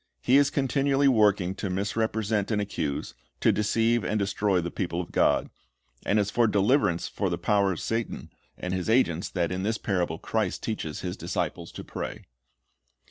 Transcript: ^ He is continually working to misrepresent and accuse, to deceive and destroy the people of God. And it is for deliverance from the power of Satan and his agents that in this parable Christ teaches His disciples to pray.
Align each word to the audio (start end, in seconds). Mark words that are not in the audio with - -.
^ 0.23 0.25
He 0.25 0.37
is 0.37 0.49
continually 0.49 1.07
working 1.07 1.53
to 1.53 1.69
misrepresent 1.69 2.49
and 2.49 2.59
accuse, 2.59 3.13
to 3.39 3.51
deceive 3.51 4.03
and 4.03 4.17
destroy 4.17 4.59
the 4.59 4.71
people 4.71 4.99
of 4.99 5.11
God. 5.11 5.51
And 6.07 6.17
it 6.17 6.23
is 6.23 6.31
for 6.31 6.47
deliverance 6.47 7.07
from 7.07 7.29
the 7.29 7.37
power 7.37 7.71
of 7.71 7.79
Satan 7.79 8.31
and 8.57 8.73
his 8.73 8.89
agents 8.89 9.29
that 9.29 9.51
in 9.51 9.61
this 9.61 9.77
parable 9.77 10.17
Christ 10.17 10.63
teaches 10.63 11.01
His 11.01 11.17
disciples 11.17 11.71
to 11.73 11.83
pray. 11.83 12.23